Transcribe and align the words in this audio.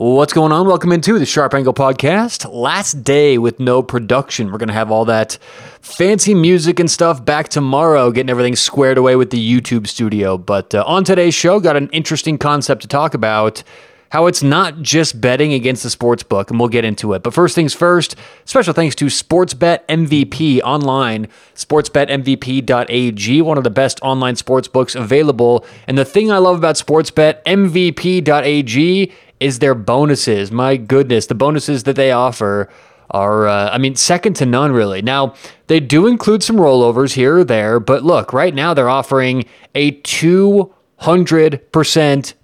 What's 0.00 0.32
going 0.32 0.52
on? 0.52 0.68
Welcome 0.68 0.92
into 0.92 1.18
the 1.18 1.26
Sharp 1.26 1.54
Angle 1.54 1.74
Podcast. 1.74 2.48
Last 2.48 3.02
day 3.02 3.36
with 3.36 3.58
no 3.58 3.82
production. 3.82 4.52
We're 4.52 4.58
going 4.58 4.68
to 4.68 4.74
have 4.74 4.92
all 4.92 5.04
that 5.06 5.38
fancy 5.80 6.34
music 6.34 6.78
and 6.78 6.88
stuff 6.88 7.24
back 7.24 7.48
tomorrow, 7.48 8.12
getting 8.12 8.30
everything 8.30 8.54
squared 8.54 8.96
away 8.96 9.16
with 9.16 9.30
the 9.30 9.60
YouTube 9.60 9.88
studio. 9.88 10.38
But 10.38 10.72
uh, 10.72 10.84
on 10.86 11.02
today's 11.02 11.34
show, 11.34 11.58
got 11.58 11.74
an 11.74 11.88
interesting 11.88 12.38
concept 12.38 12.82
to 12.82 12.88
talk 12.88 13.14
about 13.14 13.64
how 14.10 14.26
it's 14.26 14.42
not 14.42 14.80
just 14.80 15.20
betting 15.20 15.52
against 15.52 15.82
the 15.82 15.90
sports 15.90 16.22
book, 16.22 16.50
and 16.50 16.58
we'll 16.58 16.68
get 16.68 16.84
into 16.84 17.12
it. 17.12 17.22
But 17.24 17.34
first 17.34 17.54
things 17.54 17.74
first, 17.74 18.14
special 18.44 18.72
thanks 18.72 18.94
to 18.96 19.06
Sportsbet 19.06 19.84
MVP 19.86 20.60
online, 20.62 21.26
sportsbetmvp.ag, 21.56 23.42
one 23.42 23.58
of 23.58 23.64
the 23.64 23.70
best 23.70 24.00
online 24.02 24.36
sports 24.36 24.68
books 24.68 24.94
available. 24.94 25.66
And 25.86 25.98
the 25.98 26.04
thing 26.04 26.30
I 26.30 26.38
love 26.38 26.56
about 26.56 26.76
Sportsbet 26.76 27.42
MVP.ag 27.44 29.12
is 29.40 29.58
their 29.58 29.74
bonuses. 29.74 30.50
My 30.50 30.76
goodness, 30.76 31.26
the 31.26 31.34
bonuses 31.34 31.84
that 31.84 31.96
they 31.96 32.12
offer 32.12 32.68
are, 33.10 33.48
uh, 33.48 33.70
I 33.70 33.78
mean, 33.78 33.96
second 33.96 34.34
to 34.34 34.46
none, 34.46 34.72
really. 34.72 35.02
Now, 35.02 35.34
they 35.66 35.80
do 35.80 36.06
include 36.06 36.42
some 36.42 36.56
rollovers 36.56 37.14
here 37.14 37.38
or 37.38 37.44
there, 37.44 37.80
but 37.80 38.04
look, 38.04 38.32
right 38.32 38.54
now 38.54 38.74
they're 38.74 38.90
offering 38.90 39.44
a 39.74 39.92
200% 39.92 40.70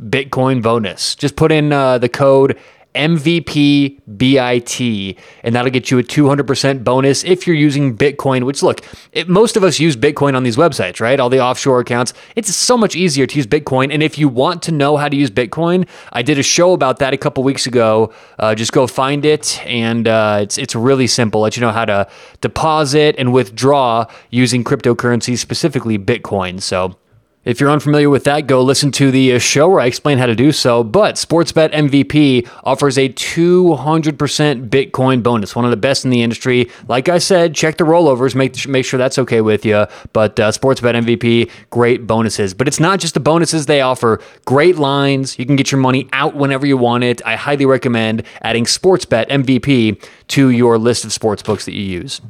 Bitcoin 0.01 0.63
bonus. 0.63 1.15
Just 1.17 1.37
put 1.37 1.53
in 1.53 1.73
uh, 1.73 1.99
the 1.99 2.09
code 2.09 2.59
MVP 2.95 4.01
BIT, 4.17 5.19
and 5.43 5.55
that'll 5.55 5.71
get 5.71 5.91
you 5.91 5.99
a 5.99 6.03
200% 6.03 6.85
bonus 6.85 7.25
if 7.25 7.47
you're 7.47 7.57
using 7.57 7.97
Bitcoin. 7.97 8.45
Which, 8.45 8.63
look, 8.63 8.81
it, 9.13 9.29
most 9.29 9.57
of 9.57 9.65
us 9.65 9.81
use 9.81 9.97
Bitcoin 9.97 10.37
on 10.37 10.43
these 10.43 10.57
websites, 10.57 11.01
right? 11.01 11.19
All 11.19 11.29
the 11.29 11.41
offshore 11.41 11.81
accounts. 11.81 12.13
It's 12.37 12.55
so 12.55 12.77
much 12.77 12.95
easier 12.95 13.27
to 13.27 13.37
use 13.37 13.47
Bitcoin. 13.47 13.93
And 13.93 14.03
if 14.03 14.19
you 14.19 14.29
want 14.29 14.63
to 14.63 14.73
know 14.73 14.97
how 14.97 15.09
to 15.09 15.17
use 15.17 15.31
Bitcoin, 15.31 15.89
I 16.13 16.23
did 16.23 16.39
a 16.39 16.43
show 16.43 16.73
about 16.73 16.99
that 16.99 17.13
a 17.13 17.17
couple 17.17 17.43
weeks 17.43 17.67
ago. 17.67 18.13
Uh, 18.39 18.55
just 18.55 18.73
go 18.73 18.87
find 18.87 19.25
it, 19.25 19.61
and 19.67 20.07
uh, 20.09 20.39
it's 20.43 20.59
it's 20.59 20.75
really 20.75 21.07
simple. 21.07 21.41
Let 21.41 21.57
you 21.57 21.61
know 21.61 21.73
how 21.73 21.85
to 21.85 22.09
deposit 22.41 23.17
and 23.19 23.33
withdraw 23.33 24.07
using 24.31 24.65
cryptocurrency, 24.65 25.37
specifically 25.37 25.99
Bitcoin. 25.99 26.61
So 26.61 26.97
if 27.45 27.61
you're 27.61 27.71
unfamiliar 27.71 28.09
with 28.09 28.25
that, 28.25 28.47
go 28.47 28.63
listen 28.63 28.91
to 28.93 29.11
the 29.11 29.35
uh, 29.35 29.39
show 29.39 29.69
where 29.69 29.81
I 29.81 29.87
explain 29.87 30.19
how 30.19 30.27
to 30.27 30.35
do 30.35 30.53
so. 30.53 30.83
But 30.83 31.17
Sportsbet 31.17 31.73
MVP 31.73 32.49
offers 32.65 32.97
a 32.97 33.09
200% 33.09 34.69
Bitcoin 34.69 35.23
bonus, 35.23 35.55
one 35.55 35.65
of 35.65 35.71
the 35.71 35.77
best 35.77 36.05
in 36.05 36.11
the 36.11 36.23
industry. 36.23 36.71
Like 36.89 37.09
I 37.09 37.19
said, 37.19 37.55
check 37.55 37.77
the 37.77 37.85
rollovers, 37.85 38.35
make 38.35 38.67
make 38.67 38.85
sure 38.85 38.99
that's 38.99 39.19
okay 39.19 39.41
with 39.41 39.65
you. 39.65 39.87
But 40.13 40.39
uh, 40.41 40.51
Sportsbet 40.53 40.95
MVP, 41.05 41.51
great 41.71 42.07
bonuses. 42.07 42.55
But 42.55 42.69
it's 42.69 42.81
not 42.81 43.01
just 43.01 43.15
the 43.15 43.21
bonuses 43.21 43.67
they 43.67 43.81
offer; 43.81 44.21
great 44.45 44.77
lines. 44.77 45.39
You 45.39 45.47
can 45.47 45.57
get 45.57 45.71
your 45.71 45.81
money 45.81 46.09
out 46.13 46.35
whenever 46.35 46.67
you 46.67 46.77
want 46.77 47.05
it. 47.05 47.21
I 47.27 47.37
highly 47.37 47.67
recommend 47.67 48.23
adding 48.43 48.65
Sportsbet 48.65 49.29
MVP 49.29 50.03
to 50.29 50.51
your 50.51 50.79
list 50.79 51.05
of 51.05 51.13
sports 51.13 51.43
books 51.43 51.65
that 51.67 51.75
you 51.75 51.83
use. 51.83 52.21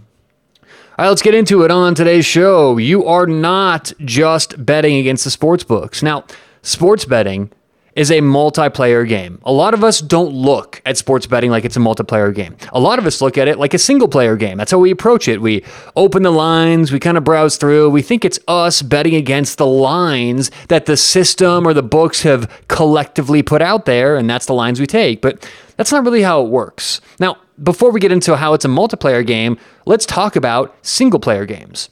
All 0.99 1.05
right, 1.05 1.09
let's 1.09 1.23
get 1.23 1.35
into 1.35 1.63
it 1.63 1.71
on 1.71 1.95
today's 1.95 2.27
show. 2.27 2.77
You 2.79 3.05
are 3.05 3.27
not 3.27 3.93
just 4.05 4.65
betting 4.65 4.97
against 4.97 5.25
the 5.25 5.31
sports 5.31 5.65
books. 5.65 6.03
Now, 6.03 6.25
sports 6.63 7.05
betting 7.05 7.51
is 7.97 8.11
a 8.11 8.21
multiplayer 8.21 9.07
game. 9.07 9.39
A 9.45 9.53
lot 9.53 9.75
of 9.75 9.85
us 9.85 10.01
don't 10.01 10.33
look 10.33 10.83
at 10.85 10.97
sports 10.97 11.27
betting 11.27 11.51
like 11.51 11.65
it's 11.65 11.77
a 11.77 11.81
multiplayer 11.81 12.35
game. 12.35 12.57
A 12.73 12.81
lot 12.81 12.99
of 12.99 13.07
us 13.07 13.21
look 13.21 13.39
at 13.39 13.47
it 13.47 13.59
like 13.59 13.75
a 13.75 13.79
single 13.79 14.09
player 14.09 14.37
game. 14.37 14.59
That's 14.59 14.73
how 14.73 14.79
we 14.79 14.91
approach 14.91 15.29
it. 15.29 15.41
We 15.41 15.65
open 15.95 16.23
the 16.23 16.33
lines, 16.33 16.91
we 16.91 16.99
kind 16.99 17.17
of 17.17 17.25
browse 17.25 17.57
through, 17.57 17.91
we 17.91 18.03
think 18.03 18.25
it's 18.25 18.39
us 18.49 18.83
betting 18.83 19.15
against 19.15 19.59
the 19.59 19.67
lines 19.67 20.51
that 20.69 20.87
the 20.87 20.97
system 20.97 21.67
or 21.67 21.73
the 21.75 21.83
books 21.83 22.23
have 22.23 22.51
collectively 22.69 23.43
put 23.43 23.63
out 23.63 23.85
there, 23.85 24.17
and 24.17 24.29
that's 24.29 24.47
the 24.47 24.55
lines 24.55 24.81
we 24.81 24.87
take. 24.87 25.21
But 25.21 25.49
that's 25.77 25.93
not 25.93 26.05
really 26.05 26.23
how 26.23 26.43
it 26.43 26.49
works. 26.49 27.01
Now, 27.21 27.39
before 27.63 27.93
we 27.93 28.01
get 28.01 28.11
into 28.11 28.37
how 28.37 28.55
it's 28.55 28.65
a 28.65 28.69
multiplayer 28.69 29.25
game, 29.25 29.59
let's 29.87 30.07
talk 30.07 30.35
about 30.35 30.77
single 30.83 31.21
player 31.21 31.47
games. 31.47 31.91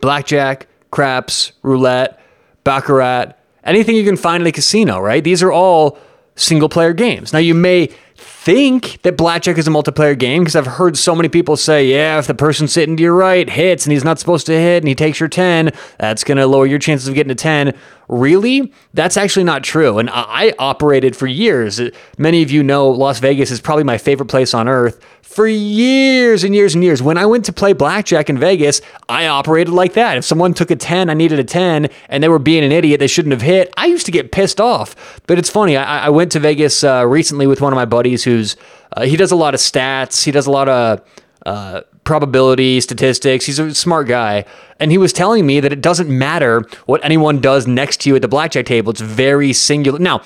Blackjack, 0.00 0.66
craps, 0.90 1.52
roulette, 1.62 2.18
baccarat, 2.64 3.34
anything 3.64 3.96
you 3.96 4.04
can 4.04 4.16
find 4.16 4.42
in 4.42 4.46
a 4.46 4.52
casino, 4.52 5.00
right? 5.00 5.22
These 5.22 5.42
are 5.42 5.52
all 5.52 5.98
single 6.36 6.68
player 6.68 6.92
games. 6.92 7.32
Now, 7.32 7.38
you 7.38 7.54
may 7.54 7.90
think 8.20 9.00
that 9.02 9.16
blackjack 9.16 9.58
is 9.58 9.66
a 9.66 9.70
multiplayer 9.70 10.18
game 10.18 10.42
because 10.42 10.54
I've 10.54 10.66
heard 10.66 10.96
so 10.96 11.14
many 11.14 11.28
people 11.28 11.56
say, 11.56 11.86
yeah, 11.86 12.18
if 12.18 12.26
the 12.26 12.34
person 12.34 12.68
sitting 12.68 12.96
to 12.96 13.02
your 13.02 13.14
right 13.14 13.48
hits 13.48 13.86
and 13.86 13.92
he's 13.92 14.04
not 14.04 14.18
supposed 14.18 14.46
to 14.46 14.52
hit 14.52 14.82
and 14.82 14.88
he 14.88 14.94
takes 14.94 15.18
your 15.18 15.28
10, 15.28 15.70
that's 15.98 16.24
going 16.24 16.38
to 16.38 16.46
lower 16.46 16.66
your 16.66 16.78
chances 16.78 17.08
of 17.08 17.14
getting 17.14 17.30
a 17.30 17.34
10. 17.34 17.76
Really? 18.08 18.72
That's 18.92 19.16
actually 19.16 19.44
not 19.44 19.62
true. 19.62 19.98
And 19.98 20.10
I 20.12 20.52
operated 20.58 21.16
for 21.16 21.26
years. 21.26 21.80
Many 22.18 22.42
of 22.42 22.50
you 22.50 22.62
know 22.62 22.88
Las 22.88 23.20
Vegas 23.20 23.50
is 23.50 23.60
probably 23.60 23.84
my 23.84 23.98
favorite 23.98 24.26
place 24.26 24.52
on 24.52 24.68
earth 24.68 25.00
for 25.30 25.46
years 25.46 26.42
and 26.42 26.56
years 26.56 26.74
and 26.74 26.82
years. 26.82 27.00
When 27.00 27.16
I 27.16 27.24
went 27.24 27.44
to 27.44 27.52
play 27.52 27.72
blackjack 27.72 28.28
in 28.28 28.36
Vegas, 28.36 28.80
I 29.08 29.28
operated 29.28 29.72
like 29.72 29.92
that. 29.92 30.18
If 30.18 30.24
someone 30.24 30.54
took 30.54 30.72
a 30.72 30.76
10, 30.76 31.08
I 31.08 31.14
needed 31.14 31.38
a 31.38 31.44
10, 31.44 31.88
and 32.08 32.20
they 32.20 32.28
were 32.28 32.40
being 32.40 32.64
an 32.64 32.72
idiot, 32.72 32.98
they 32.98 33.06
shouldn't 33.06 33.30
have 33.30 33.42
hit, 33.42 33.72
I 33.76 33.86
used 33.86 34.06
to 34.06 34.12
get 34.12 34.32
pissed 34.32 34.60
off. 34.60 35.20
But 35.28 35.38
it's 35.38 35.48
funny, 35.48 35.76
I, 35.76 36.06
I 36.06 36.08
went 36.08 36.32
to 36.32 36.40
Vegas 36.40 36.82
uh, 36.82 37.06
recently 37.06 37.46
with 37.46 37.60
one 37.60 37.72
of 37.72 37.76
my 37.76 37.84
buddies 37.84 38.09
who's, 38.16 38.56
uh, 38.92 39.02
he 39.02 39.16
does 39.16 39.30
a 39.30 39.36
lot 39.36 39.54
of 39.54 39.60
stats, 39.60 40.24
he 40.24 40.30
does 40.30 40.46
a 40.46 40.50
lot 40.50 40.68
of, 40.68 41.00
uh, 41.46 41.80
probability 42.04 42.80
statistics. 42.80 43.44
He's 43.44 43.58
a 43.58 43.74
smart 43.74 44.08
guy. 44.08 44.44
And 44.78 44.90
he 44.90 44.98
was 44.98 45.12
telling 45.12 45.46
me 45.46 45.60
that 45.60 45.72
it 45.72 45.80
doesn't 45.80 46.08
matter 46.08 46.66
what 46.86 47.04
anyone 47.04 47.40
does 47.40 47.66
next 47.66 48.00
to 48.00 48.08
you 48.08 48.16
at 48.16 48.22
the 48.22 48.28
blackjack 48.28 48.66
table. 48.66 48.90
It's 48.90 49.00
very 49.00 49.52
singular. 49.52 49.98
Now, 49.98 50.22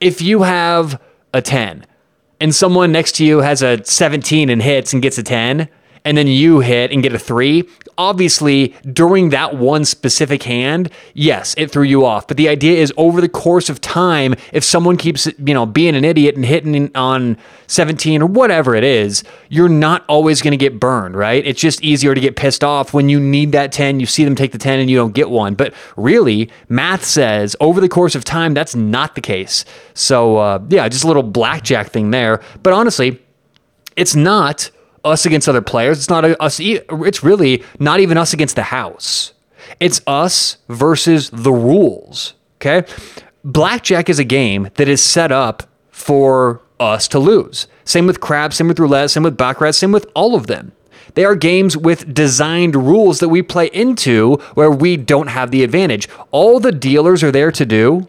if 0.00 0.20
you 0.20 0.42
have 0.42 1.00
a 1.32 1.42
10 1.42 1.86
and 2.40 2.54
someone 2.54 2.92
next 2.92 3.12
to 3.16 3.24
you 3.24 3.38
has 3.38 3.62
a 3.62 3.84
17 3.84 4.48
and 4.48 4.62
hits 4.62 4.92
and 4.92 5.02
gets 5.02 5.18
a 5.18 5.22
10, 5.22 5.68
and 6.04 6.16
then 6.16 6.26
you 6.26 6.60
hit 6.60 6.92
and 6.92 7.02
get 7.02 7.12
a 7.12 7.18
three, 7.18 7.68
obviously 7.96 8.74
during 8.92 9.30
that 9.30 9.56
one 9.56 9.84
specific 9.84 10.44
hand, 10.44 10.90
yes, 11.14 11.54
it 11.58 11.70
threw 11.70 11.82
you 11.82 12.06
off. 12.06 12.28
But 12.28 12.36
the 12.36 12.48
idea 12.48 12.78
is 12.78 12.92
over 12.96 13.20
the 13.20 13.28
course 13.28 13.68
of 13.68 13.80
time, 13.80 14.34
if 14.52 14.64
someone 14.64 14.96
keeps, 14.96 15.26
you 15.26 15.54
know, 15.54 15.66
being 15.66 15.94
an 15.94 16.04
idiot 16.04 16.36
and 16.36 16.44
hitting 16.44 16.94
on 16.96 17.36
17 17.66 18.22
or 18.22 18.26
whatever 18.26 18.74
it 18.74 18.84
is, 18.84 19.24
you're 19.48 19.68
not 19.68 20.04
always 20.08 20.40
going 20.40 20.52
to 20.52 20.56
get 20.56 20.80
burned, 20.80 21.16
right? 21.16 21.44
It's 21.46 21.60
just 21.60 21.82
easier 21.82 22.14
to 22.14 22.20
get 22.20 22.36
pissed 22.36 22.62
off 22.64 22.94
when 22.94 23.08
you 23.08 23.20
need 23.20 23.52
that 23.52 23.72
10, 23.72 24.00
you 24.00 24.06
see 24.06 24.24
them 24.24 24.34
take 24.34 24.52
the 24.52 24.58
10 24.58 24.78
and 24.78 24.88
you 24.88 24.96
don't 24.96 25.14
get 25.14 25.28
one. 25.28 25.54
But 25.54 25.74
really, 25.96 26.50
math 26.68 27.04
says 27.04 27.56
over 27.60 27.80
the 27.80 27.88
course 27.88 28.14
of 28.14 28.24
time, 28.24 28.54
that's 28.54 28.74
not 28.74 29.14
the 29.14 29.20
case. 29.20 29.64
So, 29.94 30.36
uh, 30.36 30.60
yeah, 30.68 30.88
just 30.88 31.04
a 31.04 31.06
little 31.06 31.22
blackjack 31.22 31.90
thing 31.90 32.10
there. 32.10 32.40
But 32.62 32.72
honestly, 32.72 33.20
it's 33.96 34.14
not 34.14 34.70
us 35.04 35.26
against 35.26 35.48
other 35.48 35.62
players. 35.62 35.98
It's 35.98 36.10
not 36.10 36.24
a, 36.24 36.40
us. 36.42 36.58
It's 36.60 37.22
really 37.22 37.62
not 37.78 38.00
even 38.00 38.18
us 38.18 38.32
against 38.32 38.56
the 38.56 38.64
house. 38.64 39.32
It's 39.80 40.00
us 40.06 40.58
versus 40.68 41.30
the 41.30 41.52
rules. 41.52 42.34
Okay. 42.56 42.84
Blackjack 43.44 44.08
is 44.08 44.18
a 44.18 44.24
game 44.24 44.68
that 44.74 44.88
is 44.88 45.02
set 45.02 45.30
up 45.30 45.64
for 45.90 46.60
us 46.80 47.08
to 47.08 47.18
lose. 47.18 47.66
Same 47.84 48.06
with 48.06 48.20
craps, 48.20 48.56
same 48.56 48.68
with 48.68 48.78
roulette, 48.78 49.10
same 49.10 49.22
with 49.22 49.36
baccarat, 49.36 49.72
same 49.72 49.92
with 49.92 50.06
all 50.14 50.34
of 50.34 50.46
them. 50.46 50.72
They 51.14 51.24
are 51.24 51.34
games 51.34 51.76
with 51.76 52.12
designed 52.12 52.76
rules 52.76 53.20
that 53.20 53.28
we 53.28 53.42
play 53.42 53.70
into 53.72 54.36
where 54.54 54.70
we 54.70 54.96
don't 54.96 55.28
have 55.28 55.50
the 55.50 55.64
advantage. 55.64 56.08
All 56.30 56.60
the 56.60 56.72
dealers 56.72 57.22
are 57.22 57.32
there 57.32 57.50
to 57.52 57.64
do 57.64 58.08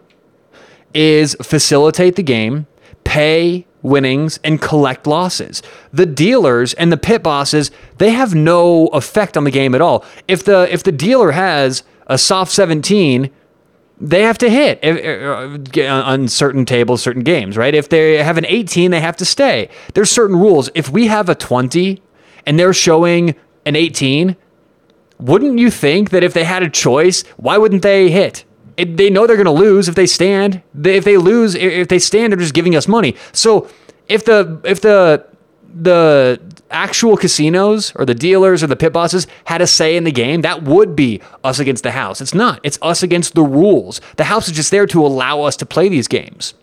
is 0.93 1.35
facilitate 1.41 2.15
the 2.15 2.23
game, 2.23 2.67
pay 3.09 3.65
winnings 3.81 4.39
and 4.43 4.61
collect 4.61 5.07
losses. 5.07 5.63
The 5.91 6.05
dealers 6.05 6.75
and 6.75 6.91
the 6.91 6.97
pit 6.97 7.23
bosses, 7.23 7.71
they 7.97 8.11
have 8.11 8.35
no 8.35 8.85
effect 8.87 9.35
on 9.35 9.45
the 9.45 9.51
game 9.51 9.73
at 9.73 9.81
all. 9.81 10.05
If 10.27 10.45
the 10.45 10.71
if 10.71 10.83
the 10.83 10.91
dealer 10.91 11.31
has 11.31 11.81
a 12.05 12.19
soft 12.19 12.51
17, 12.51 13.31
they 13.99 14.21
have 14.21 14.37
to 14.37 14.49
hit 14.49 14.77
eh, 14.83 14.91
eh, 14.91 15.81
eh, 15.81 15.87
on 15.87 16.27
certain 16.27 16.65
tables, 16.65 17.01
certain 17.01 17.23
games, 17.23 17.57
right? 17.57 17.73
If 17.73 17.89
they 17.89 18.23
have 18.23 18.37
an 18.37 18.45
18, 18.45 18.91
they 18.91 19.01
have 19.01 19.17
to 19.17 19.25
stay. 19.25 19.69
There's 19.95 20.11
certain 20.11 20.35
rules. 20.35 20.69
If 20.75 20.91
we 20.91 21.07
have 21.07 21.29
a 21.29 21.35
20 21.35 21.99
and 22.45 22.59
they're 22.59 22.73
showing 22.73 23.33
an 23.65 23.75
18, 23.75 24.37
wouldn't 25.17 25.57
you 25.57 25.71
think 25.71 26.11
that 26.11 26.23
if 26.23 26.33
they 26.35 26.43
had 26.43 26.61
a 26.61 26.69
choice, 26.69 27.23
why 27.37 27.57
wouldn't 27.57 27.81
they 27.81 28.11
hit? 28.11 28.45
It, 28.79 28.97
they 28.97 29.09
know 29.09 29.27
they're 29.27 29.35
going 29.35 29.45
to 29.45 29.51
lose 29.51 29.87
if 29.87 29.95
they 29.95 30.07
stand. 30.07 30.61
They, 30.73 30.97
if 30.97 31.03
they 31.03 31.17
lose, 31.17 31.55
if 31.55 31.87
they 31.87 31.99
stand, 31.99 32.31
they're 32.31 32.39
just 32.39 32.53
giving 32.53 32.75
us 32.75 32.87
money. 32.87 33.15
So 33.33 33.69
if 34.07 34.25
the 34.25 34.59
if 34.63 34.81
the 34.81 35.25
the 35.73 36.41
actual 36.71 37.15
casinos 37.15 37.93
or 37.95 38.05
the 38.05 38.15
dealers 38.15 38.63
or 38.63 38.67
the 38.67 38.75
pit 38.75 38.93
bosses 38.93 39.27
had 39.45 39.61
a 39.61 39.67
say 39.67 39.95
in 39.95 40.03
the 40.03 40.11
game, 40.11 40.41
that 40.41 40.63
would 40.63 40.95
be 40.95 41.21
us 41.43 41.59
against 41.59 41.83
the 41.83 41.91
house. 41.91 42.21
It's 42.21 42.33
not. 42.33 42.59
It's 42.63 42.79
us 42.81 43.03
against 43.03 43.35
the 43.35 43.43
rules. 43.43 44.01
The 44.17 44.23
house 44.25 44.47
is 44.47 44.55
just 44.55 44.71
there 44.71 44.87
to 44.87 45.05
allow 45.05 45.41
us 45.41 45.55
to 45.57 45.65
play 45.65 45.89
these 45.89 46.07
games. 46.07 46.53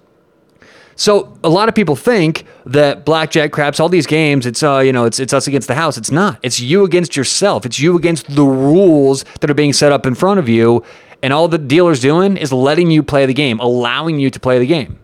So 0.97 1.37
a 1.45 1.51
lot 1.51 1.69
of 1.69 1.75
people 1.75 1.95
think 1.95 2.47
that 2.65 3.05
blackjack, 3.05 3.53
craps, 3.53 3.79
all 3.79 3.91
these 3.91 4.07
games, 4.07 4.47
it's 4.47 4.63
uh, 4.63 4.79
you 4.79 4.93
know, 4.93 5.05
it's 5.05 5.21
it's 5.21 5.35
us 5.35 5.47
against 5.47 5.69
the 5.69 5.75
house. 5.75 5.99
It's 5.99 6.11
not. 6.11 6.39
It's 6.43 6.59
you 6.59 6.85
against 6.85 7.17
yourself. 7.17 7.67
It's 7.67 7.79
you 7.79 7.97
against 7.97 8.35
the 8.35 8.45
rules 8.45 9.25
that 9.41 9.51
are 9.51 9.55
being 9.55 9.75
set 9.75 9.93
up 9.93 10.07
in 10.07 10.15
front 10.15 10.41
of 10.41 10.49
you, 10.49 10.83
and 11.23 11.33
all 11.33 11.49
the 11.49 11.59
dealer's 11.59 12.01
doing 12.01 12.37
is 12.37 12.53
letting 12.53 12.91
you 12.91 13.03
play 13.03 13.27
the 13.27 13.35
game, 13.35 13.59
allowing 13.61 14.19
you 14.19 14.31
to 14.31 14.41
play 14.41 14.59
the 14.59 14.67
game. 14.67 14.99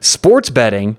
Sports 0.00 0.50
betting 0.50 0.96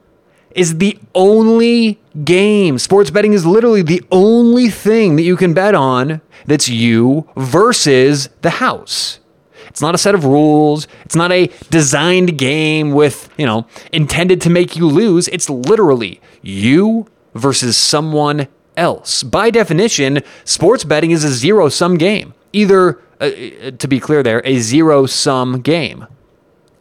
is 0.56 0.78
the 0.78 0.98
only 1.14 2.00
game. 2.24 2.78
Sports 2.80 3.12
betting 3.12 3.34
is 3.34 3.46
literally 3.46 3.82
the 3.82 4.04
only 4.12 4.70
thing 4.70 5.16
that 5.16 5.24
you 5.24 5.36
can 5.36 5.54
bet 5.54 5.76
on 5.76 6.22
that's 6.46 6.68
you 6.68 7.30
versus 7.36 8.30
the 8.42 8.50
house. 8.50 9.20
It's 9.68 9.82
not 9.82 9.94
a 9.94 10.00
set 10.00 10.16
of 10.16 10.26
rules. 10.26 10.88
It's 11.06 11.16
not 11.16 11.32
a 11.32 11.48
designed 11.70 12.38
game 12.38 12.92
with, 12.92 13.30
you 13.38 13.46
know, 13.46 13.68
intended 13.94 14.42
to 14.42 14.50
make 14.50 14.76
you 14.76 14.88
lose. 14.88 15.28
It's 15.28 15.50
literally 15.50 16.20
you 16.42 17.08
versus 17.36 17.78
someone 17.78 18.48
else. 18.76 19.22
By 19.22 19.52
definition, 19.52 20.22
sports 20.44 20.84
betting 20.84 21.12
is 21.12 21.24
a 21.24 21.30
zero 21.30 21.70
sum 21.70 21.98
game. 21.98 22.34
Either, 22.52 23.00
uh, 23.20 23.26
uh, 23.26 23.72
to 23.72 23.88
be 23.88 24.00
clear 24.00 24.24
there, 24.24 24.42
a 24.46 24.60
zero 24.60 25.06
sum 25.06 25.62
game. 25.62 26.08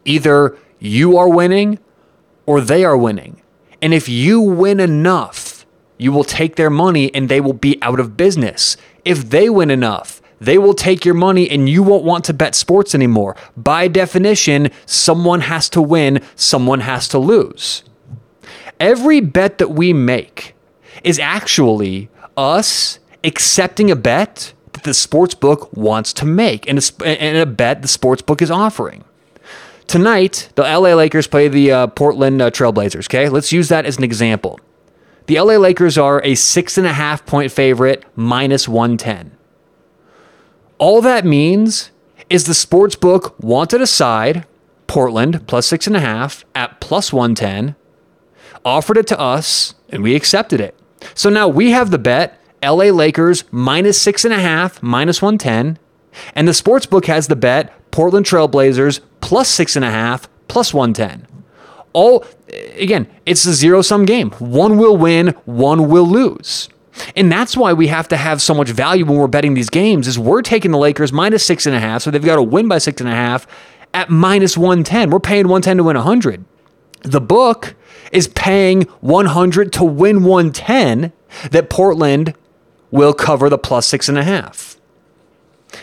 Either 0.05 0.57
you 0.79 1.17
are 1.17 1.29
winning 1.29 1.79
or 2.45 2.61
they 2.61 2.83
are 2.83 2.97
winning. 2.97 3.41
And 3.81 3.93
if 3.93 4.09
you 4.09 4.41
win 4.41 4.79
enough, 4.79 5.65
you 5.97 6.11
will 6.11 6.23
take 6.23 6.55
their 6.55 6.69
money 6.69 7.13
and 7.13 7.29
they 7.29 7.41
will 7.41 7.53
be 7.53 7.77
out 7.81 7.99
of 7.99 8.17
business. 8.17 8.77
If 9.03 9.29
they 9.29 9.49
win 9.49 9.69
enough, 9.69 10.21
they 10.39 10.57
will 10.57 10.73
take 10.73 11.03
your 11.03 11.13
money 11.13 11.49
and 11.49 11.67
you 11.67 11.83
won't 11.83 12.05
want 12.05 12.23
to 12.25 12.33
bet 12.33 12.55
sports 12.55 12.95
anymore. 12.95 13.35
By 13.57 13.87
definition, 13.87 14.71
someone 14.85 15.41
has 15.41 15.69
to 15.69 15.81
win, 15.81 16.21
someone 16.35 16.79
has 16.79 17.07
to 17.09 17.19
lose. 17.19 17.83
Every 18.79 19.19
bet 19.19 19.57
that 19.57 19.71
we 19.71 19.91
make 19.91 20.55
is 21.03 21.19
actually 21.19 22.09
us 22.37 22.99
accepting 23.23 23.91
a 23.91 23.95
bet 23.95 24.53
that 24.79 24.87
the 24.87 24.93
sports 24.93 25.35
book 25.35 25.75
wants 25.75 26.13
to 26.13 26.25
make 26.25 26.67
and 26.69 26.79
a, 26.79 27.05
and 27.05 27.37
a 27.37 27.45
bet 27.45 27.81
the 27.81 27.87
sports 27.87 28.21
book 28.21 28.41
is 28.41 28.49
offering. 28.49 29.03
Tonight, 29.87 30.49
the 30.55 30.61
LA 30.61 30.93
Lakers 30.93 31.27
play 31.27 31.47
the 31.47 31.71
uh, 31.71 31.87
Portland 31.87 32.41
uh, 32.41 32.49
Trailblazers. 32.49 33.07
Okay, 33.07 33.27
let's 33.27 33.51
use 33.51 33.67
that 33.69 33.85
as 33.85 33.97
an 33.97 34.03
example. 34.03 34.59
The 35.25 35.39
LA 35.39 35.57
Lakers 35.57 35.97
are 35.97 36.21
a 36.23 36.35
six 36.35 36.77
and 36.77 36.87
a 36.87 36.93
half 36.93 37.25
point 37.25 37.51
favorite, 37.51 38.05
minus 38.15 38.67
110. 38.67 39.35
All 40.77 41.01
that 41.01 41.25
means 41.25 41.91
is 42.29 42.45
the 42.45 42.53
sports 42.53 42.95
book 42.95 43.35
wanted 43.39 43.81
a 43.81 43.87
side, 43.87 44.45
Portland 44.87 45.45
plus 45.45 45.67
six 45.67 45.87
and 45.87 45.95
a 45.95 45.99
half 45.99 46.45
at 46.55 46.79
plus 46.79 47.11
110, 47.11 47.75
offered 48.63 48.97
it 48.97 49.07
to 49.07 49.19
us, 49.19 49.73
and 49.89 50.03
we 50.03 50.15
accepted 50.15 50.61
it. 50.61 50.75
So 51.15 51.29
now 51.29 51.47
we 51.47 51.71
have 51.71 51.91
the 51.91 51.97
bet 51.97 52.38
LA 52.63 52.85
Lakers 52.85 53.43
minus 53.51 54.01
six 54.01 54.25
and 54.25 54.33
a 54.33 54.39
half, 54.39 54.81
minus 54.81 55.21
110, 55.21 55.77
and 56.35 56.47
the 56.47 56.53
sports 56.53 56.85
book 56.85 57.05
has 57.05 57.27
the 57.27 57.35
bet 57.35 57.73
Portland 57.91 58.25
Trailblazers 58.25 58.99
plus 59.21 59.49
six 59.49 59.75
and 59.75 59.85
a 59.85 59.91
half, 59.91 60.29
plus 60.47 60.73
110. 60.73 61.27
All, 61.93 62.25
again, 62.75 63.07
it's 63.25 63.45
a 63.45 63.53
zero 63.53 63.81
sum 63.81 64.05
game. 64.05 64.31
One 64.31 64.77
will 64.77 64.97
win, 64.97 65.29
one 65.45 65.89
will 65.89 66.07
lose. 66.07 66.69
And 67.15 67.31
that's 67.31 67.55
why 67.55 67.73
we 67.73 67.87
have 67.87 68.07
to 68.09 68.17
have 68.17 68.41
so 68.41 68.53
much 68.53 68.69
value 68.69 69.05
when 69.05 69.17
we're 69.17 69.27
betting 69.27 69.53
these 69.53 69.69
games 69.69 70.07
is 70.07 70.19
we're 70.19 70.41
taking 70.41 70.71
the 70.71 70.77
Lakers 70.77 71.13
minus 71.13 71.45
six 71.45 71.65
and 71.65 71.75
a 71.75 71.79
half, 71.79 72.01
so 72.01 72.11
they've 72.11 72.23
got 72.23 72.35
to 72.35 72.43
win 72.43 72.67
by 72.67 72.77
six 72.77 72.99
and 73.01 73.09
a 73.09 73.13
half 73.13 73.47
at 73.93 74.09
minus 74.09 74.57
110. 74.57 75.09
We're 75.09 75.19
paying 75.19 75.47
110 75.47 75.77
to 75.77 75.83
win 75.83 75.95
100. 75.95 76.45
The 77.03 77.21
book 77.21 77.75
is 78.11 78.27
paying 78.27 78.83
100 79.01 79.71
to 79.73 79.83
win 79.83 80.23
110 80.23 81.13
that 81.51 81.69
Portland 81.69 82.33
will 82.91 83.13
cover 83.13 83.49
the 83.49 83.57
plus 83.57 83.87
six 83.87 84.09
and 84.09 84.17
a 84.17 84.23
half. 84.23 84.77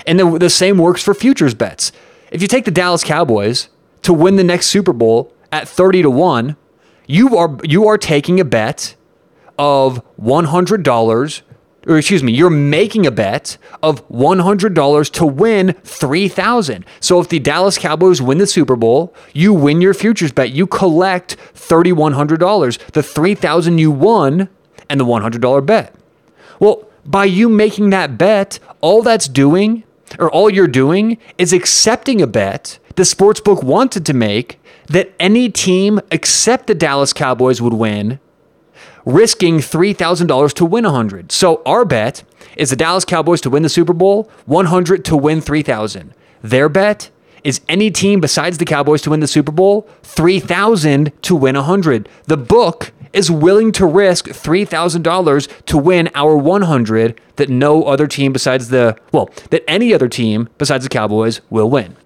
And 0.07 0.19
the, 0.19 0.39
the 0.39 0.51
same 0.51 0.79
works 0.79 1.03
for 1.03 1.15
futures 1.15 1.55
bets. 1.55 1.93
If 2.31 2.43
you 2.43 2.49
take 2.49 2.65
the 2.65 2.71
Dallas 2.71 3.05
Cowboys 3.05 3.69
to 4.03 4.13
win 4.13 4.37
the 4.37 4.45
next 4.45 4.67
Super 4.67 4.93
Bowl 4.93 5.33
at 5.53 5.69
30 5.69 6.03
to 6.03 6.11
1, 6.11 6.57
you 7.07 7.37
are 7.37 7.57
you 7.63 7.87
are 7.87 7.97
taking 7.97 8.41
a 8.41 8.45
bet 8.45 8.97
of 9.59 10.03
$100 10.21 11.43
or 11.87 11.99
excuse 11.99 12.23
me, 12.23 12.33
you're 12.33 12.51
making 12.51 13.07
a 13.07 13.13
bet 13.13 13.59
of 13.83 14.07
$100 14.09 15.11
to 15.13 15.27
win 15.27 15.73
3000. 15.85 16.85
So 17.01 17.21
if 17.21 17.29
the 17.29 17.39
Dallas 17.39 17.79
Cowboys 17.79 18.21
win 18.21 18.39
the 18.39 18.47
Super 18.47 18.75
Bowl, 18.75 19.15
you 19.33 19.55
win 19.55 19.81
your 19.81 19.95
futures 19.95 20.33
bet. 20.33 20.51
You 20.51 20.67
collect 20.67 21.37
$3100, 21.55 22.79
the 22.93 23.03
3000 23.03 23.79
you 23.79 23.93
won 23.93 24.49
and 24.89 24.99
the 24.99 25.05
$100 25.05 25.65
bet. 25.65 25.95
Well, 26.59 26.89
by 27.11 27.25
you 27.25 27.49
making 27.49 27.91
that 27.91 28.19
bet, 28.19 28.59
all 28.81 29.03
that's 29.03 29.29
doing 29.29 29.85
or 30.19 30.31
all 30.31 30.51
you're 30.51 30.69
doing 30.69 31.19
is 31.39 31.53
accepting 31.53 32.23
a 32.23 32.27
bet 32.27 32.79
the 32.97 33.03
sportsbook 33.03 33.63
wanted 33.63 34.07
to 34.07 34.15
make 34.15 34.59
that 34.89 35.13
any 35.21 35.51
team 35.51 36.01
except 36.11 36.67
the 36.67 36.75
Dallas 36.75 37.13
Cowboys 37.13 37.61
would 37.61 37.75
win, 37.75 38.19
risking 39.05 39.59
$3,000 39.59 40.53
to 40.55 40.65
win 40.65 40.85
100. 40.85 41.31
So 41.31 41.63
our 41.67 41.85
bet 41.85 42.25
is 42.57 42.71
the 42.71 42.77
Dallas 42.77 43.05
Cowboys 43.05 43.43
to 43.43 43.51
win 43.51 43.63
the 43.63 43.69
Super 43.69 43.93
Bowl, 43.93 44.31
100 44.47 45.05
to 45.05 45.17
win 45.17 45.43
3,000. 45.43 46.15
Their 46.43 46.69
bet 46.71 47.11
is 47.47 47.61
any 47.69 47.93
team 47.93 48.21
besides 48.21 48.59
the 48.59 48.65
Cowboys 48.65 49.01
to 49.03 49.11
win 49.11 49.21
the 49.21 49.29
Super 49.29 49.53
Bowl, 49.53 49.89
3,000 50.03 51.13
to 51.23 51.37
win 51.37 51.55
100. 51.55 52.09
The 52.25 52.37
book 52.37 52.93
is 53.13 53.31
willing 53.31 53.71
to 53.73 53.87
risk 53.87 54.27
$3,000 54.27 55.65
to 55.67 55.79
win 55.79 56.11
our 56.17 56.37
100 56.37 57.21
that 57.37 57.49
no 57.49 57.85
other 57.85 58.09
team 58.09 58.33
besides 58.33 58.69
the, 58.71 58.97
well, 59.13 59.31
that 59.51 59.63
any 59.69 59.95
other 59.95 60.09
team 60.09 60.49
besides 60.59 60.83
the 60.85 60.91
Cowboys 60.91 61.41
will 61.49 61.71
win. 61.71 61.97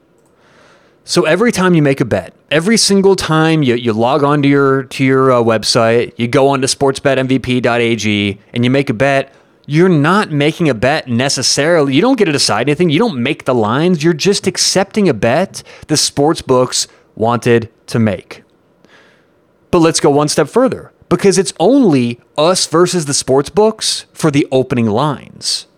So 1.05 1.25
every 1.25 1.53
time 1.53 1.73
you 1.73 1.81
make 1.81 2.03
a 2.03 2.05
bet, 2.05 2.35
every 2.51 2.77
single 2.77 3.17
time 3.17 3.63
you, 3.63 3.77
you 3.77 3.95
log 3.95 4.23
onto 4.23 4.47
your 4.47 4.85
to 4.85 5.05
your 5.05 5.33
uh, 5.33 5.37
website, 5.37 6.13
you 6.19 6.29
go 6.29 6.49
onto 6.49 6.67
sportsbetmvp.ag 6.67 8.39
and 8.53 8.65
you 8.65 8.71
make 8.71 8.91
a 8.91 8.95
bet, 8.95 9.35
you're 9.71 9.89
not 9.89 10.33
making 10.33 10.69
a 10.69 10.75
bet 10.75 11.07
necessarily. 11.07 11.95
You 11.95 12.01
don't 12.01 12.19
get 12.19 12.25
to 12.25 12.33
decide 12.33 12.69
anything. 12.69 12.91
You 12.91 12.99
don't 12.99 13.23
make 13.23 13.45
the 13.45 13.55
lines. 13.55 14.03
You're 14.03 14.15
just 14.15 14.49
accepting 14.49 15.09
a 15.09 15.15
bet 15.15 15.63
the 15.87 15.97
sports 15.97 16.43
books 16.43 16.89
wanted 17.15 17.71
to 17.87 18.01
make. 18.01 18.43
But 19.71 19.79
let's 19.79 20.01
go 20.01 20.11
one 20.11 20.27
step 20.27 20.49
further 20.49 20.93
because 21.09 21.39
it's 21.39 21.53
only 21.61 22.21
us 22.37 22.67
versus 22.67 23.05
the 23.05 23.15
sports 23.15 23.49
books 23.49 24.07
for 24.13 24.33
the 24.33 24.45
opening 24.51 24.87
lines. 24.87 25.69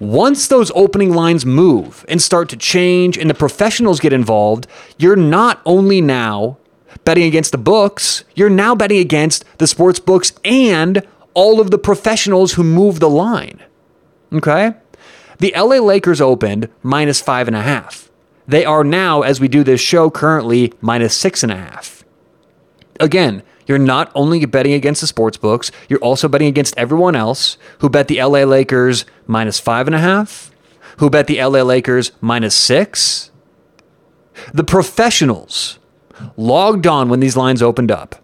Once 0.00 0.48
those 0.48 0.72
opening 0.74 1.12
lines 1.12 1.44
move 1.44 2.06
and 2.08 2.22
start 2.22 2.48
to 2.48 2.56
change 2.56 3.18
and 3.18 3.28
the 3.28 3.34
professionals 3.34 4.00
get 4.00 4.14
involved, 4.14 4.66
you're 4.96 5.14
not 5.14 5.60
only 5.66 6.00
now 6.00 6.56
betting 7.04 7.24
against 7.24 7.52
the 7.52 7.58
books, 7.58 8.24
you're 8.34 8.48
now 8.48 8.74
betting 8.74 8.98
against 8.98 9.44
the 9.58 9.66
sports 9.66 10.00
books 10.00 10.32
and 10.42 11.06
all 11.34 11.60
of 11.60 11.70
the 11.70 11.78
professionals 11.78 12.54
who 12.54 12.62
move 12.62 13.00
the 13.00 13.10
line. 13.10 13.62
Okay? 14.32 14.74
The 15.38 15.52
LA 15.56 15.76
Lakers 15.76 16.20
opened 16.20 16.68
minus 16.82 17.20
five 17.20 17.48
and 17.48 17.56
a 17.56 17.62
half. 17.62 18.10
They 18.46 18.64
are 18.64 18.84
now, 18.84 19.22
as 19.22 19.40
we 19.40 19.48
do 19.48 19.64
this 19.64 19.80
show, 19.80 20.10
currently 20.10 20.72
minus 20.80 21.16
six 21.16 21.42
and 21.42 21.50
a 21.50 21.56
half. 21.56 22.04
Again, 23.00 23.42
you're 23.66 23.78
not 23.78 24.12
only 24.14 24.44
betting 24.44 24.74
against 24.74 25.00
the 25.00 25.06
sports 25.06 25.36
books, 25.36 25.70
you're 25.88 26.00
also 26.00 26.28
betting 26.28 26.48
against 26.48 26.76
everyone 26.76 27.16
else 27.16 27.56
who 27.78 27.88
bet 27.88 28.08
the 28.08 28.22
LA 28.22 28.44
Lakers 28.44 29.04
minus 29.26 29.58
five 29.58 29.86
and 29.86 29.94
a 29.94 30.00
half, 30.00 30.50
who 30.98 31.08
bet 31.08 31.26
the 31.26 31.42
LA 31.42 31.62
Lakers 31.62 32.12
minus 32.20 32.54
six. 32.54 33.30
The 34.52 34.64
professionals 34.64 35.78
logged 36.36 36.86
on 36.86 37.08
when 37.08 37.20
these 37.20 37.36
lines 37.36 37.62
opened 37.62 37.90
up 37.90 38.23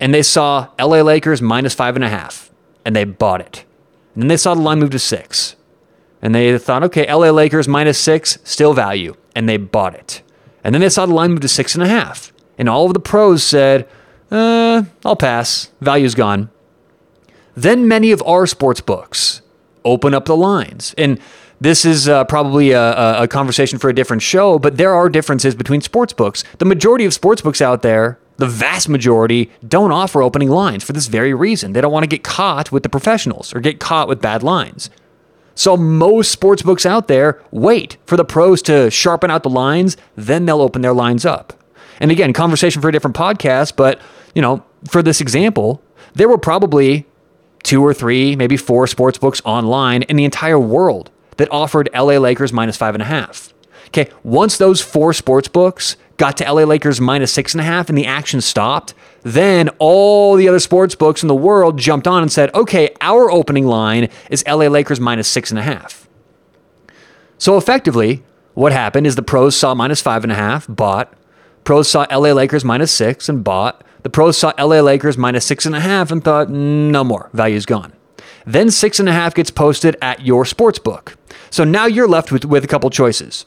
and 0.00 0.12
they 0.12 0.22
saw 0.22 0.68
LA 0.78 1.02
Lakers 1.02 1.40
minus 1.40 1.74
five 1.74 1.96
and 1.96 2.04
a 2.04 2.08
half 2.08 2.50
and 2.84 2.94
they 2.94 3.04
bought 3.04 3.40
it. 3.40 3.64
And 4.14 4.22
then 4.22 4.28
they 4.28 4.36
saw 4.36 4.54
the 4.54 4.60
line 4.60 4.80
move 4.80 4.90
to 4.90 4.98
six 4.98 5.56
and 6.22 6.34
they 6.34 6.56
thought, 6.58 6.82
okay, 6.84 7.12
LA 7.12 7.30
Lakers 7.30 7.68
minus 7.68 7.98
six, 7.98 8.38
still 8.44 8.72
value. 8.72 9.14
And 9.34 9.48
they 9.48 9.58
bought 9.58 9.94
it. 9.94 10.22
And 10.64 10.74
then 10.74 10.80
they 10.80 10.88
saw 10.88 11.06
the 11.06 11.14
line 11.14 11.30
move 11.30 11.40
to 11.40 11.48
six 11.48 11.74
and 11.74 11.84
a 11.84 11.88
half. 11.88 12.32
And 12.58 12.68
all 12.68 12.86
of 12.86 12.94
the 12.94 13.00
pros 13.00 13.42
said, 13.42 13.88
uh, 14.30 14.84
I'll 15.04 15.16
pass. 15.16 15.70
Value's 15.80 16.14
gone. 16.14 16.50
Then 17.54 17.86
many 17.86 18.10
of 18.10 18.22
our 18.26 18.46
sports 18.46 18.80
books 18.80 19.42
open 19.84 20.14
up 20.14 20.24
the 20.24 20.36
lines. 20.36 20.94
And 20.98 21.20
this 21.60 21.84
is 21.84 22.08
uh, 22.08 22.24
probably 22.24 22.72
a, 22.72 23.22
a, 23.22 23.28
conversation 23.28 23.78
for 23.78 23.88
a 23.88 23.94
different 23.94 24.22
show, 24.22 24.58
but 24.58 24.76
there 24.76 24.94
are 24.94 25.08
differences 25.08 25.54
between 25.54 25.80
sports 25.80 26.12
books. 26.12 26.44
The 26.58 26.66
majority 26.66 27.06
of 27.06 27.14
sports 27.14 27.40
books 27.40 27.62
out 27.62 27.80
there, 27.80 28.18
the 28.38 28.46
vast 28.46 28.88
majority, 28.88 29.50
don't 29.66 29.92
offer 29.92 30.22
opening 30.22 30.50
lines 30.50 30.84
for 30.84 30.92
this 30.92 31.06
very 31.06 31.32
reason. 31.32 31.72
They 31.72 31.80
don't 31.80 31.92
want 31.92 32.04
to 32.04 32.08
get 32.08 32.22
caught 32.22 32.70
with 32.70 32.82
the 32.82 32.88
professionals 32.88 33.54
or 33.54 33.60
get 33.60 33.80
caught 33.80 34.08
with 34.08 34.20
bad 34.20 34.42
lines. 34.42 34.90
So 35.54 35.76
most 35.76 36.30
sports 36.30 36.62
books 36.62 36.84
out 36.84 37.08
there 37.08 37.40
wait 37.50 37.96
for 38.04 38.18
the 38.18 38.24
pros 38.24 38.60
to 38.62 38.90
sharpen 38.90 39.30
out 39.30 39.42
the 39.42 39.48
lines, 39.48 39.96
then 40.14 40.44
they'll 40.44 40.60
open 40.60 40.82
their 40.82 40.92
lines 40.92 41.24
up. 41.24 41.54
And 41.98 42.10
again, 42.10 42.34
conversation 42.34 42.82
for 42.82 42.90
a 42.90 42.92
different 42.92 43.16
podcast, 43.16 43.74
but 43.74 44.00
you 44.34 44.42
know, 44.42 44.62
for 44.86 45.02
this 45.02 45.22
example, 45.22 45.82
there 46.14 46.28
were 46.28 46.36
probably 46.36 47.06
two 47.62 47.82
or 47.82 47.94
three, 47.94 48.36
maybe 48.36 48.58
four 48.58 48.86
sports 48.86 49.16
books 49.16 49.40
online 49.46 50.02
in 50.02 50.16
the 50.16 50.24
entire 50.24 50.58
world 50.58 51.10
that 51.38 51.50
offered 51.50 51.88
LA 51.94 52.18
Lakers 52.18 52.52
minus 52.52 52.76
five 52.76 52.94
and 52.94 53.02
a 53.02 53.06
half. 53.06 53.54
Okay, 53.88 54.10
once 54.22 54.58
those 54.58 54.80
four 54.82 55.12
sports 55.12 55.48
books 55.48 55.96
got 56.16 56.36
to 56.38 56.44
LA 56.50 56.62
Lakers 56.62 57.00
minus 57.00 57.32
six 57.32 57.54
and 57.54 57.60
a 57.60 57.64
half 57.64 57.88
and 57.88 57.96
the 57.96 58.06
action 58.06 58.40
stopped, 58.40 58.94
Then 59.22 59.68
all 59.78 60.36
the 60.36 60.48
other 60.48 60.60
sports 60.60 60.94
books 60.94 61.22
in 61.22 61.28
the 61.28 61.34
world 61.34 61.78
jumped 61.78 62.06
on 62.06 62.22
and 62.22 62.30
said, 62.30 62.54
okay, 62.54 62.94
our 63.00 63.30
opening 63.30 63.66
line 63.66 64.08
is 64.30 64.44
LA 64.46 64.66
Lakers 64.66 65.00
minus 65.00 65.28
six 65.28 65.50
and 65.50 65.58
a 65.58 65.62
half. 65.62 66.08
So 67.38 67.56
effectively, 67.56 68.22
what 68.54 68.72
happened 68.72 69.06
is 69.06 69.16
the 69.16 69.22
pros 69.22 69.56
saw 69.56 69.74
minus 69.74 70.00
five 70.00 70.22
and 70.22 70.32
a 70.32 70.36
half, 70.36 70.66
bought. 70.68 71.12
Pros 71.64 71.90
saw 71.90 72.06
LA 72.10 72.32
Lakers 72.32 72.64
minus 72.64 72.92
six 72.92 73.28
and 73.28 73.42
bought. 73.42 73.84
The 74.02 74.10
pros 74.10 74.38
saw 74.38 74.52
LA 74.58 74.80
Lakers 74.80 75.18
minus 75.18 75.44
six 75.44 75.66
and 75.66 75.74
a 75.74 75.80
half 75.80 76.10
and 76.10 76.22
thought, 76.22 76.48
no 76.48 77.02
more, 77.02 77.28
value's 77.32 77.66
gone. 77.66 77.92
Then 78.46 78.70
six 78.70 79.00
and 79.00 79.08
a 79.08 79.12
half 79.12 79.34
gets 79.34 79.50
posted 79.50 79.96
at 80.00 80.24
your 80.24 80.44
sports 80.44 80.78
book. 80.78 81.16
So 81.50 81.64
now 81.64 81.86
you're 81.86 82.06
left 82.06 82.30
with, 82.30 82.44
with 82.44 82.64
a 82.64 82.68
couple 82.68 82.88
choices. 82.90 83.44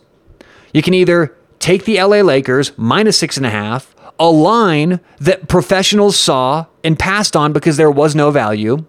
You 0.73 0.81
can 0.81 0.93
either 0.93 1.35
take 1.59 1.85
the 1.85 2.01
LA 2.01 2.21
Lakers 2.21 2.71
minus 2.77 3.17
six 3.17 3.37
and 3.37 3.45
a 3.45 3.49
half, 3.49 3.93
a 4.19 4.29
line 4.29 4.99
that 5.19 5.47
professionals 5.47 6.17
saw 6.17 6.65
and 6.83 6.97
passed 6.97 7.35
on 7.35 7.53
because 7.53 7.77
there 7.77 7.91
was 7.91 8.15
no 8.15 8.31
value, 8.31 8.85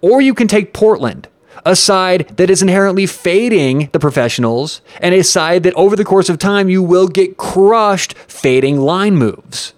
or 0.00 0.20
you 0.20 0.34
can 0.34 0.48
take 0.48 0.72
Portland, 0.72 1.28
a 1.66 1.76
side 1.76 2.28
that 2.36 2.50
is 2.50 2.62
inherently 2.62 3.06
fading 3.06 3.90
the 3.92 3.98
professionals, 3.98 4.80
and 5.00 5.14
a 5.14 5.22
side 5.22 5.62
that 5.62 5.74
over 5.74 5.96
the 5.96 6.04
course 6.04 6.28
of 6.28 6.38
time 6.38 6.68
you 6.68 6.82
will 6.82 7.08
get 7.08 7.36
crushed 7.36 8.14
fading 8.14 8.78
line 8.78 9.16
moves. 9.16 9.74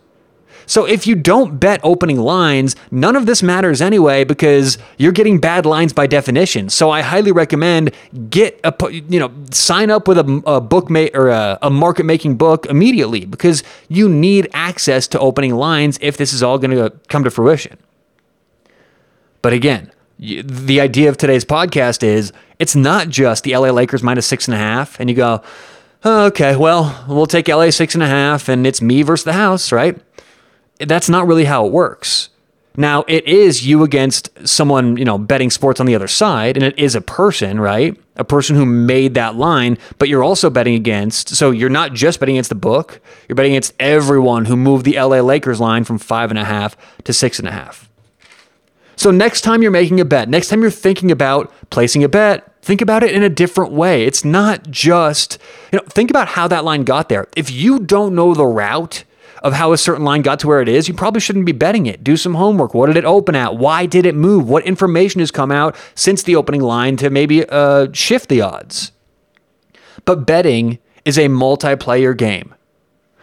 So 0.66 0.84
if 0.84 1.06
you 1.06 1.14
don't 1.14 1.58
bet 1.58 1.80
opening 1.82 2.18
lines, 2.18 2.76
none 2.90 3.16
of 3.16 3.26
this 3.26 3.42
matters 3.42 3.80
anyway 3.80 4.24
because 4.24 4.78
you're 4.98 5.12
getting 5.12 5.38
bad 5.38 5.66
lines 5.66 5.92
by 5.92 6.06
definition. 6.06 6.68
So 6.68 6.90
I 6.90 7.02
highly 7.02 7.32
recommend 7.32 7.92
get 8.30 8.60
a 8.64 8.74
you 8.90 9.18
know 9.18 9.32
sign 9.50 9.90
up 9.90 10.08
with 10.08 10.18
a, 10.18 10.42
a 10.46 10.60
book 10.60 10.90
ma- 10.90 11.08
or 11.14 11.28
a, 11.28 11.58
a 11.62 11.70
market 11.70 12.04
making 12.04 12.36
book 12.36 12.66
immediately 12.66 13.24
because 13.24 13.62
you 13.88 14.08
need 14.08 14.48
access 14.52 15.06
to 15.08 15.18
opening 15.18 15.54
lines 15.54 15.98
if 16.00 16.16
this 16.16 16.32
is 16.32 16.42
all 16.42 16.58
going 16.58 16.70
to 16.76 16.90
come 17.08 17.24
to 17.24 17.30
fruition. 17.30 17.78
But 19.42 19.52
again, 19.52 19.90
the 20.18 20.80
idea 20.80 21.08
of 21.08 21.16
today's 21.16 21.44
podcast 21.44 22.04
is 22.04 22.32
it's 22.60 22.76
not 22.76 23.08
just 23.08 23.42
the 23.42 23.56
LA 23.56 23.70
Lakers 23.70 24.04
minus 24.04 24.26
six 24.26 24.46
and 24.46 24.54
a 24.54 24.58
half, 24.58 25.00
and 25.00 25.10
you 25.10 25.16
go, 25.16 25.42
oh, 26.04 26.26
okay, 26.26 26.54
well, 26.54 27.04
we'll 27.08 27.26
take 27.26 27.48
LA 27.48 27.70
six 27.70 27.94
and 27.94 28.02
a 28.02 28.06
half, 28.06 28.48
and 28.48 28.66
it's 28.66 28.80
me 28.80 29.02
versus 29.02 29.24
the 29.24 29.32
house, 29.32 29.72
right? 29.72 29.98
That's 30.88 31.08
not 31.08 31.26
really 31.26 31.44
how 31.44 31.66
it 31.66 31.72
works. 31.72 32.28
Now, 32.76 33.04
it 33.06 33.26
is 33.26 33.66
you 33.66 33.82
against 33.82 34.30
someone, 34.48 34.96
you 34.96 35.04
know, 35.04 35.18
betting 35.18 35.50
sports 35.50 35.78
on 35.78 35.86
the 35.86 35.94
other 35.94 36.08
side, 36.08 36.56
and 36.56 36.64
it 36.64 36.78
is 36.78 36.94
a 36.94 37.02
person, 37.02 37.60
right? 37.60 37.98
A 38.16 38.24
person 38.24 38.56
who 38.56 38.64
made 38.64 39.12
that 39.14 39.36
line, 39.36 39.76
but 39.98 40.08
you're 40.08 40.24
also 40.24 40.48
betting 40.48 40.74
against, 40.74 41.30
so 41.30 41.50
you're 41.50 41.68
not 41.68 41.92
just 41.92 42.18
betting 42.18 42.36
against 42.36 42.48
the 42.48 42.54
book, 42.54 43.00
you're 43.28 43.36
betting 43.36 43.52
against 43.52 43.74
everyone 43.78 44.46
who 44.46 44.56
moved 44.56 44.86
the 44.86 44.98
LA 44.98 45.20
Lakers 45.20 45.60
line 45.60 45.84
from 45.84 45.98
five 45.98 46.30
and 46.30 46.38
a 46.38 46.44
half 46.44 46.76
to 47.04 47.12
six 47.12 47.38
and 47.38 47.46
a 47.46 47.52
half. 47.52 47.90
So, 48.96 49.10
next 49.10 49.42
time 49.42 49.60
you're 49.60 49.70
making 49.70 50.00
a 50.00 50.04
bet, 50.04 50.28
next 50.28 50.48
time 50.48 50.62
you're 50.62 50.70
thinking 50.70 51.10
about 51.10 51.52
placing 51.70 52.04
a 52.04 52.08
bet, 52.08 52.62
think 52.62 52.80
about 52.80 53.02
it 53.02 53.12
in 53.12 53.22
a 53.22 53.28
different 53.28 53.72
way. 53.72 54.04
It's 54.04 54.24
not 54.24 54.70
just, 54.70 55.38
you 55.72 55.78
know, 55.78 55.84
think 55.88 56.08
about 56.08 56.28
how 56.28 56.48
that 56.48 56.64
line 56.64 56.84
got 56.84 57.08
there. 57.08 57.26
If 57.36 57.50
you 57.50 57.80
don't 57.80 58.14
know 58.14 58.32
the 58.32 58.46
route, 58.46 59.04
of 59.42 59.52
how 59.52 59.72
a 59.72 59.78
certain 59.78 60.04
line 60.04 60.22
got 60.22 60.38
to 60.40 60.46
where 60.46 60.62
it 60.62 60.68
is, 60.68 60.88
you 60.88 60.94
probably 60.94 61.20
shouldn't 61.20 61.46
be 61.46 61.52
betting 61.52 61.86
it. 61.86 62.02
Do 62.02 62.16
some 62.16 62.34
homework. 62.34 62.74
What 62.74 62.86
did 62.86 62.96
it 62.96 63.04
open 63.04 63.34
at? 63.34 63.56
Why 63.56 63.86
did 63.86 64.06
it 64.06 64.14
move? 64.14 64.48
What 64.48 64.64
information 64.64 65.18
has 65.20 65.30
come 65.30 65.50
out 65.50 65.76
since 65.94 66.22
the 66.22 66.36
opening 66.36 66.60
line 66.62 66.96
to 66.98 67.10
maybe 67.10 67.46
uh, 67.48 67.88
shift 67.92 68.28
the 68.28 68.40
odds? 68.40 68.92
But 70.04 70.26
betting 70.26 70.78
is 71.04 71.18
a 71.18 71.26
multiplayer 71.26 72.16
game. 72.16 72.54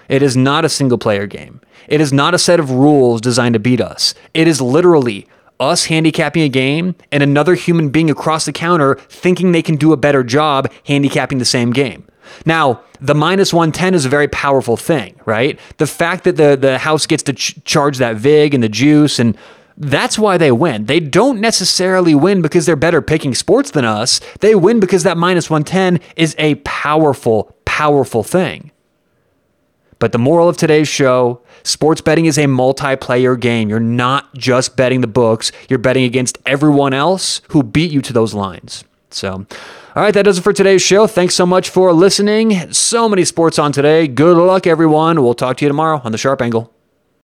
It 0.09 0.21
is 0.21 0.35
not 0.35 0.65
a 0.65 0.69
single 0.69 0.97
player 0.97 1.27
game. 1.27 1.61
It 1.87 2.01
is 2.01 2.11
not 2.11 2.33
a 2.33 2.39
set 2.39 2.59
of 2.59 2.71
rules 2.71 3.21
designed 3.21 3.53
to 3.53 3.59
beat 3.59 3.81
us. 3.81 4.13
It 4.33 4.47
is 4.47 4.61
literally 4.61 5.27
us 5.59 5.85
handicapping 5.85 6.41
a 6.41 6.49
game 6.49 6.95
and 7.11 7.21
another 7.21 7.55
human 7.55 7.89
being 7.89 8.09
across 8.09 8.45
the 8.45 8.51
counter 8.51 8.95
thinking 8.95 9.51
they 9.51 9.61
can 9.61 9.75
do 9.75 9.93
a 9.93 9.97
better 9.97 10.23
job 10.23 10.71
handicapping 10.85 11.37
the 11.37 11.45
same 11.45 11.71
game. 11.71 12.05
Now, 12.45 12.81
the 13.01 13.15
minus 13.15 13.53
110 13.53 13.93
is 13.93 14.05
a 14.05 14.09
very 14.09 14.27
powerful 14.27 14.77
thing, 14.77 15.19
right? 15.25 15.59
The 15.77 15.87
fact 15.87 16.23
that 16.25 16.35
the, 16.35 16.55
the 16.55 16.77
house 16.77 17.05
gets 17.05 17.23
to 17.23 17.33
ch- 17.33 17.63
charge 17.63 17.97
that 17.97 18.17
VIG 18.17 18.53
and 18.53 18.63
the 18.63 18.69
juice, 18.69 19.19
and 19.19 19.37
that's 19.77 20.19
why 20.19 20.37
they 20.37 20.51
win. 20.51 20.85
They 20.85 20.99
don't 20.99 21.39
necessarily 21.39 22.13
win 22.13 22.41
because 22.41 22.65
they're 22.65 22.75
better 22.75 23.01
picking 23.01 23.33
sports 23.33 23.71
than 23.71 23.85
us. 23.85 24.19
They 24.41 24.53
win 24.55 24.79
because 24.79 25.03
that 25.03 25.17
minus 25.17 25.49
110 25.49 25.99
is 26.17 26.35
a 26.37 26.55
powerful, 26.55 27.55
powerful 27.65 28.23
thing. 28.23 28.71
But 29.99 30.13
the 30.13 30.17
moral 30.17 30.47
of 30.47 30.55
today's 30.57 30.87
show 30.87 31.41
sports 31.63 32.01
betting 32.01 32.25
is 32.25 32.37
a 32.37 32.45
multiplayer 32.45 33.39
game. 33.39 33.69
You're 33.69 33.81
not 33.81 34.33
just 34.33 34.77
betting 34.77 35.01
the 35.01 35.07
books, 35.07 35.51
you're 35.69 35.79
betting 35.79 36.05
against 36.05 36.37
everyone 36.45 36.93
else 36.93 37.41
who 37.49 37.63
beat 37.63 37.91
you 37.91 38.01
to 38.01 38.13
those 38.13 38.33
lines. 38.33 38.85
So, 39.11 39.45
all 39.95 40.03
right, 40.03 40.13
that 40.13 40.23
does 40.23 40.37
it 40.37 40.41
for 40.41 40.53
today's 40.53 40.81
show. 40.81 41.07
Thanks 41.07 41.35
so 41.35 41.45
much 41.45 41.69
for 41.69 41.91
listening. 41.93 42.71
So 42.73 43.09
many 43.09 43.25
sports 43.25 43.57
on 43.57 43.71
today. 43.71 44.07
Good 44.07 44.37
luck, 44.37 44.67
everyone. 44.67 45.21
We'll 45.23 45.33
talk 45.33 45.57
to 45.57 45.65
you 45.65 45.69
tomorrow 45.69 46.01
on 46.03 46.11
the 46.11 46.17
Sharp 46.17 46.41
Angle. 46.41 46.73